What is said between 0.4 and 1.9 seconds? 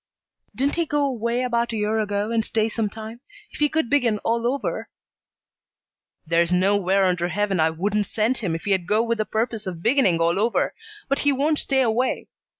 "Didn't he go away about a